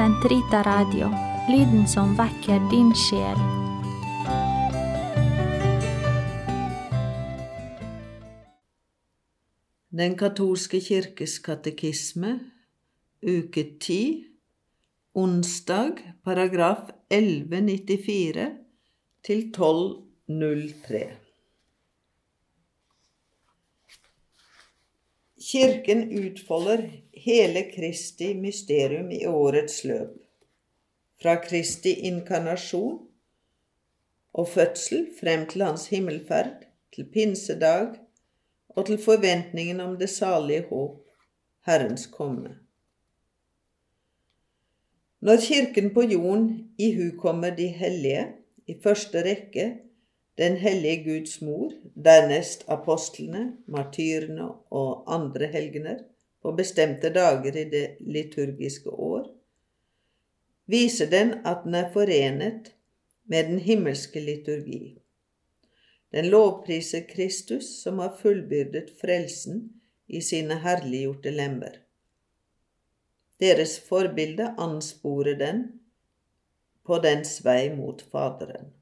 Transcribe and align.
Sentrita 0.00 0.62
Radio, 0.64 1.10
lyden 1.52 1.82
som 1.88 2.14
vekker 2.16 2.62
din 2.70 2.88
sjel. 2.96 3.36
Den 9.92 10.16
katolske 10.16 10.80
kirkes 10.80 11.36
katekisme, 11.44 12.32
uke 13.20 13.66
10, 13.76 14.24
onsdag, 15.20 16.00
paragraf 16.24 16.88
1194 17.12 18.48
til 19.28 19.44
1203. 19.52 21.29
Kirken 25.40 26.10
utfolder 26.12 26.82
hele 27.12 27.62
Kristi 27.70 28.34
mysterium 28.34 29.10
i 29.10 29.22
årets 29.26 29.84
løp, 29.88 30.18
fra 31.22 31.38
Kristi 31.40 31.94
inkarnasjon 32.10 32.98
og 34.36 34.48
fødsel 34.48 35.06
frem 35.20 35.46
til 35.48 35.64
hans 35.64 35.86
himmelferd, 35.88 36.66
til 36.92 37.08
pinsedag 37.14 37.96
og 38.68 38.86
til 38.86 39.00
forventningen 39.00 39.80
om 39.80 39.96
det 39.98 40.10
salige 40.12 40.66
håp, 40.68 41.00
Herrens 41.66 42.06
komme. 42.06 42.58
Når 45.20 45.40
Kirken 45.46 45.94
på 45.94 46.02
jorden 46.02 46.74
ihukommer 46.78 47.56
de 47.56 47.66
hellige, 47.66 48.26
i 48.66 48.76
første 48.82 49.24
rekke 49.24 49.72
Den 50.40 50.56
hellige 50.56 51.04
Guds 51.04 51.40
mor, 51.44 51.72
dernest 52.04 52.64
apostlene, 52.72 53.42
martyrene 53.68 54.46
og 54.72 55.04
andre 55.12 55.50
helgener, 55.52 55.98
på 56.40 56.54
bestemte 56.56 57.10
dager 57.12 57.56
i 57.60 57.66
det 57.68 57.84
liturgiske 58.00 58.88
år, 58.90 59.26
viser 60.70 61.10
den 61.10 61.34
at 61.44 61.66
den 61.66 61.76
er 61.76 61.90
forenet 61.92 62.72
med 63.28 63.50
den 63.50 63.58
himmelske 63.58 64.20
liturgi. 64.20 64.96
Den 66.12 66.30
lovpriser 66.32 67.04
Kristus, 67.10 67.68
som 67.82 67.98
har 67.98 68.16
fullbyrdet 68.22 68.90
frelsen 69.00 69.62
i 70.08 70.24
sine 70.24 70.56
herliggjorte 70.64 71.30
lemmer. 71.36 71.76
Deres 73.40 73.76
forbilde 73.80 74.54
ansporer 74.58 75.36
den 75.38 75.64
på 76.86 76.98
dens 77.04 77.38
vei 77.44 77.70
mot 77.76 78.02
Faderen. 78.12 78.79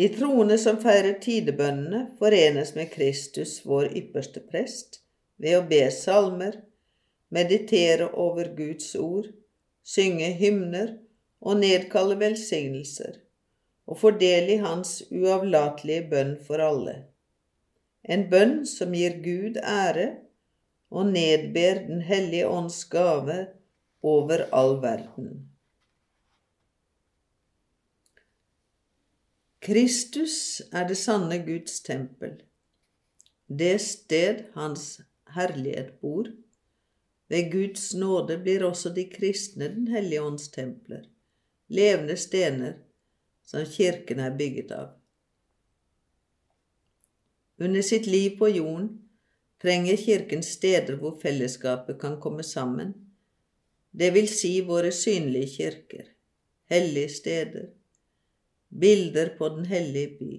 De 0.00 0.06
troende 0.08 0.56
som 0.56 0.78
feirer 0.80 1.18
tidebønnene, 1.20 1.98
forenes 2.16 2.70
med 2.72 2.88
Kristus, 2.88 3.58
vår 3.68 3.90
ypperste 3.98 4.40
prest, 4.40 5.02
ved 5.36 5.58
å 5.58 5.66
be 5.68 5.80
salmer, 5.92 6.54
meditere 7.28 8.06
over 8.22 8.48
Guds 8.56 8.94
ord, 8.96 9.28
synge 9.84 10.30
hymner 10.38 10.94
og 11.44 11.60
nedkalle 11.60 12.16
velsignelser, 12.22 13.18
og 13.84 14.00
få 14.00 14.14
del 14.22 14.48
i 14.54 14.58
Hans 14.64 15.02
uavlatelige 15.10 16.08
bønn 16.14 16.32
for 16.48 16.64
alle. 16.64 16.96
En 18.00 18.24
bønn 18.32 18.62
som 18.72 18.96
gir 18.96 19.20
Gud 19.20 19.60
ære 19.60 20.08
og 20.88 21.12
nedber 21.12 21.84
Den 21.92 22.00
hellige 22.08 22.48
ånds 22.48 22.86
gave 22.88 23.42
over 24.00 24.48
all 24.48 24.78
verden. 24.80 25.49
Kristus 29.60 30.62
er 30.72 30.86
det 30.88 30.96
sanne 30.96 31.36
Guds 31.44 31.82
tempel, 31.84 32.38
det 33.46 33.74
sted 33.84 34.44
Hans 34.54 35.00
herlighet 35.34 35.98
bor. 36.00 36.30
Ved 37.28 37.50
Guds 37.52 37.90
nåde 37.94 38.38
blir 38.40 38.64
også 38.64 38.90
de 38.94 39.04
kristne 39.10 39.68
Den 39.68 39.88
hellige 39.88 40.22
ånds 40.22 40.48
templer, 40.48 41.02
levende 41.68 42.16
stener 42.16 42.78
som 43.44 43.66
kirken 43.66 44.18
er 44.18 44.36
bygget 44.38 44.72
av. 44.72 44.88
Under 47.60 47.82
sitt 47.82 48.06
liv 48.06 48.38
på 48.38 48.48
jorden 48.48 48.88
trenger 49.60 49.96
Kirken 49.96 50.42
steder 50.42 50.96
hvor 50.96 51.18
fellesskapet 51.20 52.00
kan 52.00 52.16
komme 52.20 52.42
sammen, 52.42 52.94
det 53.92 54.14
vil 54.14 54.28
si 54.28 54.54
våre 54.64 54.92
synlige 54.92 55.52
kirker, 55.56 56.08
hellige 56.70 57.12
steder, 57.12 57.68
bilder 58.80 59.36
på 59.38 59.48
den 59.48 59.66
hellige 59.66 60.16
by, 60.18 60.34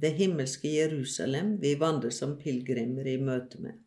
det 0.00 0.10
himmelske 0.16 0.68
Jerusalem 0.74 1.54
vi 1.62 1.74
vandrer 1.80 2.12
som 2.14 2.36
pilegrimer 2.40 3.06
i 3.06 3.16
møte 3.20 3.60
med. 3.60 3.78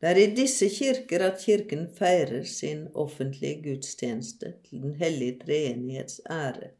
Det 0.00 0.10
er 0.10 0.20
i 0.20 0.34
disse 0.36 0.68
kirker 0.68 1.22
at 1.24 1.38
Kirken 1.40 1.86
feirer 1.98 2.42
sin 2.44 2.88
offentlige 2.94 3.62
gudstjeneste 3.62 4.52
til 4.66 4.82
Den 4.82 4.94
hellige 5.00 5.38
treenighets 5.44 6.20
ære, 6.30 6.74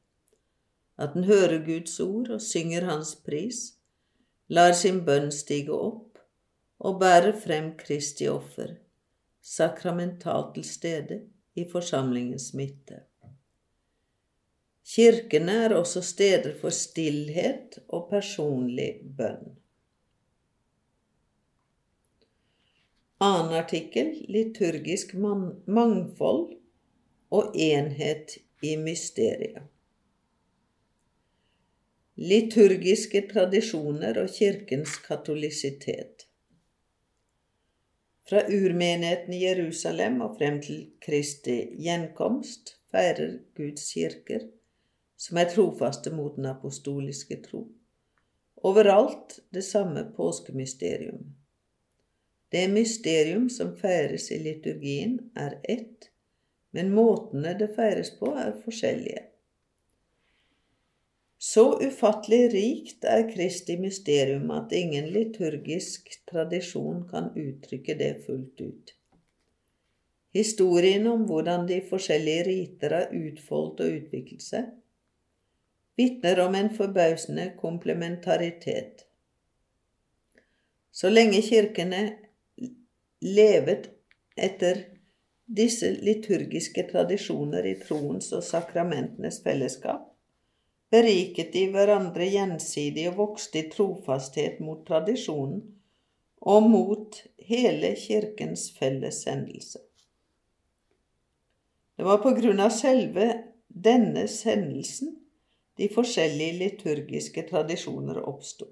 at 0.98 1.14
den 1.14 1.24
hører 1.24 1.64
Guds 1.64 2.00
ord 2.00 2.28
og 2.30 2.42
synger 2.42 2.84
Hans 2.84 3.14
pris, 3.16 3.62
lar 4.48 4.72
sin 4.72 5.00
bønn 5.06 5.32
stige 5.32 5.72
opp 5.72 6.18
og 6.78 7.00
bærer 7.00 7.32
frem 7.46 7.72
Kristi 7.78 8.28
offer, 8.28 8.76
sakramentalt 9.42 10.54
til 10.54 10.64
stede 10.64 11.20
i 11.56 11.64
forsamlingens 11.72 12.52
midte. 12.54 13.00
Kirkene 14.84 15.52
er 15.64 15.74
også 15.74 16.02
steder 16.04 16.52
for 16.60 16.74
stillhet 16.74 17.78
og 17.88 18.10
personlig 18.10 18.90
bønn. 19.16 19.54
Annen 23.24 23.54
artikkel 23.56 24.10
liturgisk 24.28 25.14
mangfold 25.16 26.50
og 27.32 27.56
enhet 27.56 28.36
i 28.62 28.74
mysteriet. 28.76 29.62
Liturgiske 32.20 33.24
tradisjoner 33.32 34.20
og 34.20 34.28
kirkens 34.36 34.98
katolisitet. 35.06 36.26
Fra 38.28 38.44
urmenigheten 38.46 39.34
i 39.34 39.40
Jerusalem 39.42 40.20
og 40.24 40.36
frem 40.38 40.60
til 40.62 40.84
Kristi 41.04 41.56
gjenkomst 41.80 42.76
feirer 42.92 43.40
Guds 43.56 43.88
kirker, 43.92 44.46
som 45.16 45.38
er 45.38 45.50
trofaste 45.50 46.12
mot 46.14 46.36
den 46.36 46.46
apostoliske 46.50 47.40
tro, 47.46 47.66
overalt 48.64 49.38
det 49.54 49.62
samme 49.66 50.04
påskemysterium. 50.16 51.34
Det 52.54 52.68
mysterium 52.70 53.48
som 53.50 53.76
feires 53.76 54.30
i 54.30 54.38
liturgien, 54.38 55.18
er 55.36 55.58
ett, 55.62 56.10
men 56.70 56.92
måtene 56.94 57.54
det 57.58 57.72
feires 57.76 58.12
på, 58.18 58.30
er 58.38 58.54
forskjellige. 58.64 59.24
Så 61.44 61.64
ufattelig 61.82 62.52
rikt 62.54 63.04
er 63.04 63.26
Kristi 63.28 63.76
mysterium 63.76 64.48
at 64.54 64.72
ingen 64.72 65.10
liturgisk 65.12 66.08
tradisjon 66.30 67.02
kan 67.10 67.32
uttrykke 67.36 67.98
det 67.98 68.12
fullt 68.26 68.62
ut. 68.64 68.94
Historien 70.34 71.06
om 71.06 71.26
hvordan 71.28 71.68
de 71.68 71.82
forskjellige 71.90 72.46
riter 72.48 72.96
har 72.96 73.12
utfoldt 73.14 73.84
og 73.84 73.98
utviklet 73.98 74.42
seg, 74.42 74.70
vitner 75.96 76.40
om 76.46 76.54
en 76.54 76.70
forbausende 76.74 77.52
komplementaritet. 77.60 79.06
Så 80.92 81.10
lenge 81.10 81.42
kirkene 81.42 82.02
levet 83.20 83.90
etter 84.36 84.84
disse 85.44 85.90
liturgiske 86.02 86.86
tradisjoner 86.90 87.66
i 87.66 87.76
troens 87.80 88.32
og 88.32 88.44
sakramentenes 88.46 89.40
fellesskap, 89.44 90.06
beriket 90.90 91.52
de 91.52 91.66
hverandre 91.74 92.26
gjensidig 92.30 93.08
og 93.10 93.18
vokste 93.18 93.60
i 93.60 93.70
trofasthet 93.72 94.60
mot 94.62 94.84
tradisjonen 94.86 95.62
og 96.44 96.68
mot 96.70 97.18
hele 97.48 97.94
Kirkens 97.98 98.68
fellessendelse. 98.78 99.80
Det 101.96 102.04
var 102.04 102.20
på 102.22 102.34
grunn 102.36 102.60
av 102.60 102.72
selve 102.74 103.28
denne 103.68 104.26
hendelsen 104.28 105.14
de 105.76 105.88
forskjellige 105.90 106.58
liturgiske 106.58 107.42
tradisjoner 107.48 108.20
oppsto. 108.28 108.68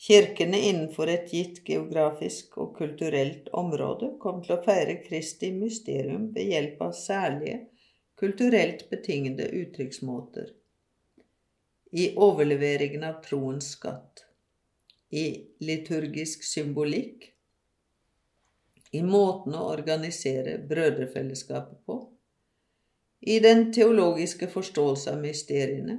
Kirkene 0.00 0.56
innenfor 0.70 1.10
et 1.12 1.26
gitt 1.28 1.58
geografisk 1.66 2.56
og 2.62 2.70
kulturelt 2.78 3.50
område 3.52 4.14
kom 4.22 4.38
til 4.40 4.54
å 4.56 4.62
feire 4.64 4.96
Kristi 5.04 5.50
mysterium 5.52 6.30
ved 6.32 6.48
hjelp 6.54 6.80
av 6.86 6.94
særlige, 6.96 7.58
kulturelt 8.16 8.86
betingede 8.88 9.50
uttrykksmåter. 9.60 10.54
I 11.92 12.14
overleveringen 12.16 13.04
av 13.04 13.18
troens 13.26 13.74
skatt, 13.74 14.24
i 15.10 15.26
liturgisk 15.60 16.46
symbolikk, 16.48 17.26
i 18.96 19.02
måten 19.04 19.54
å 19.54 19.66
organisere 19.68 20.56
brødrefellesskapet 20.70 21.84
på, 21.86 21.98
i 23.20 23.38
den 23.38 23.68
teologiske 23.72 24.48
forståelse 24.48 25.12
av 25.12 25.20
mysteriene 25.20 25.98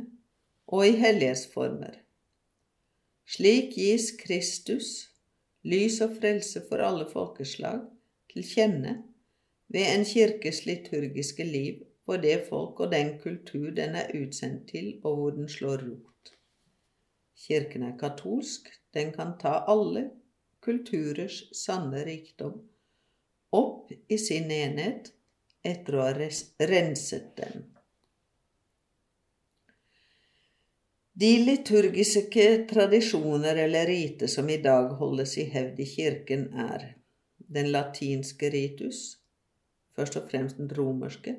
og 0.72 0.88
i 0.88 0.96
hellighetsformer. 0.98 2.00
Slik 3.30 3.76
gis 3.78 4.12
Kristus, 4.20 4.90
lys 5.64 6.00
og 6.02 6.18
frelse 6.18 6.64
for 6.68 6.84
alle 6.84 7.06
folkeslag, 7.10 7.84
til 8.32 8.48
kjenne 8.48 8.96
ved 9.72 9.88
en 9.88 10.06
kirkes 10.08 10.64
liturgiske 10.66 11.46
liv 11.46 11.84
for 12.06 12.22
det 12.24 12.42
folk 12.50 12.80
og 12.80 12.92
den 12.92 13.14
kultur 13.22 13.70
den 13.76 13.96
er 13.96 14.12
utsendt 14.18 14.70
til, 14.72 14.98
og 15.04 15.16
hvor 15.16 15.36
den 15.36 15.50
slår 15.50 15.86
rot. 15.86 16.34
Kirken 17.46 17.84
er 17.84 17.98
katolsk, 18.00 18.68
den 18.94 19.14
kan 19.14 19.38
ta 19.40 19.62
alle 19.72 20.10
kulturers 20.62 21.44
sanne 21.58 22.04
rikdom 22.06 22.60
opp 23.52 23.92
i 24.10 24.18
sin 24.18 24.52
enhet 24.52 25.12
etter 25.64 25.98
å 25.98 26.08
ha 26.08 26.14
renset 26.16 27.36
dem. 27.38 27.64
De 31.14 31.32
liturgiske 31.46 32.66
tradisjoner 32.70 33.56
eller 33.56 33.86
rite 33.86 34.28
som 34.28 34.50
i 34.50 34.58
dag 34.58 34.94
holdes 34.98 35.38
i 35.38 35.44
hevd 35.54 35.80
i 35.80 35.86
kirken, 35.86 36.48
er 36.54 36.86
den 37.52 37.72
latinske 37.72 38.50
ritus, 38.50 39.02
først 39.96 40.18
og 40.18 40.30
fremst 40.32 40.58
den 40.58 40.72
romerske, 40.72 41.36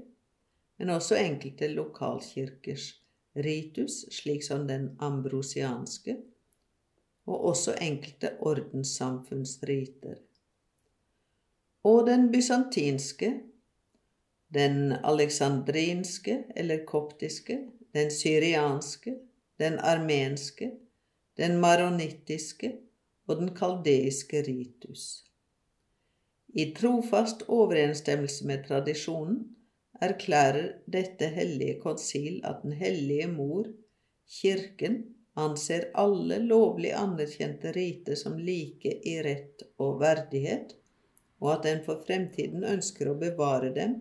men 0.77 0.93
også 0.93 1.17
enkelte 1.17 1.71
lokalkirkers 1.73 2.93
ritus, 3.35 4.03
slik 4.13 4.45
som 4.45 4.67
den 4.69 4.91
ambrosianske, 5.01 6.19
og 7.27 7.49
også 7.53 7.75
enkelte 7.81 8.35
ordenssamfunnsriter. 8.41 10.21
Og 11.89 12.07
den 12.07 12.29
bysantinske, 12.33 13.33
den 14.53 14.93
aleksandrinske 14.93 16.43
eller 16.57 16.85
koptiske, 16.85 17.59
den 17.93 18.11
syrianske, 18.11 19.15
den 19.59 19.79
armenske, 19.79 20.71
den 21.37 21.59
maronittiske 21.61 22.73
og 23.29 23.41
den 23.41 23.55
kaldeiske 23.57 24.43
ritus. 24.43 25.25
I 26.53 26.73
trofast 26.77 27.47
overensstemmelse 27.49 28.47
med 28.47 28.67
tradisjonen 28.69 29.39
erklærer 30.03 30.69
dette 30.91 31.31
hellige 31.33 31.79
konsil 31.81 32.41
at 32.45 32.61
Den 32.63 32.73
hellige 32.77 33.29
mor, 33.33 33.71
Kirken, 34.29 35.03
anser 35.37 35.89
alle 35.95 36.39
lovlig 36.45 36.93
anerkjente 36.93 37.73
riter 37.73 38.15
som 38.21 38.37
like 38.39 38.99
i 39.09 39.17
rett 39.25 39.65
og 39.81 40.01
verdighet, 40.01 40.75
og 41.41 41.55
at 41.55 41.65
den 41.65 41.85
for 41.87 42.05
fremtiden 42.07 42.65
ønsker 42.69 43.09
å 43.09 43.19
bevare 43.19 43.73
dem 43.75 43.97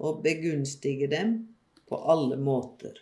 og 0.00 0.22
begunstige 0.24 1.10
dem 1.12 1.36
på 1.88 2.00
alle 2.12 2.38
måter. 2.40 2.96